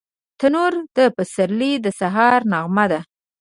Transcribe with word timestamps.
تنور 0.39 0.73
د 0.97 0.99
پسرلي 1.15 1.73
د 1.83 1.87
سهار 1.99 2.39
نغمه 2.51 2.85
ده 2.91 2.99